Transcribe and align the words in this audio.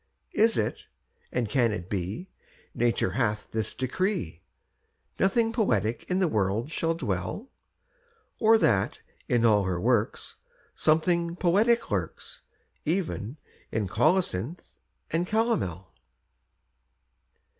Is 0.33 0.57
it, 0.57 0.87
and 1.31 1.47
can 1.47 1.71
it 1.71 1.87
be, 1.87 2.27
Nature 2.73 3.11
hath 3.11 3.51
this 3.51 3.71
decree, 3.75 4.41
Nothing 5.19 5.53
poetic 5.53 6.05
in 6.09 6.17
the 6.17 6.27
world 6.27 6.71
shall 6.71 6.95
dwell? 6.95 7.51
Or 8.39 8.57
that 8.57 8.97
in 9.29 9.45
all 9.45 9.65
her 9.65 9.79
works 9.79 10.37
Something 10.73 11.35
poetic 11.35 11.91
lurks, 11.91 12.41
Even 12.83 13.37
in 13.71 13.87
colocynth 13.87 14.77
and 15.11 15.27
calomel? 15.27 15.93